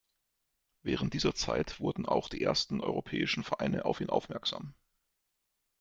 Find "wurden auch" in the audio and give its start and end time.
1.79-2.27